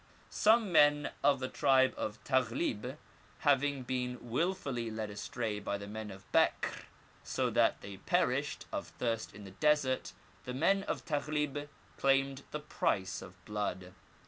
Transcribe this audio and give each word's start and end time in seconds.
Some 0.31 0.71
men 0.71 1.11
of 1.23 1.39
the 1.39 1.47
tribe 1.47 1.93
of 1.95 2.23
Taghlib 2.23 2.97
having 3.41 3.83
been 3.83 4.17
wilfully 4.19 4.89
led 4.89 5.11
astray 5.11 5.59
by 5.59 5.77
the 5.77 5.85
men 5.85 6.09
of 6.09 6.25
Bekr, 6.31 6.85
so 7.23 7.51
that 7.51 7.81
they 7.81 7.97
perished 7.97 8.65
of 8.71 8.87
thirst 8.87 9.31
in 9.35 9.43
the 9.43 9.51
desert, 9.51 10.13
the 10.45 10.55
men 10.55 10.81
of 10.85 11.05
Taghlib 11.05 11.69
claimed 11.97 12.41
the 12.49 12.59
price 12.59 13.21
of 13.21 13.45
blood. 13.45 13.93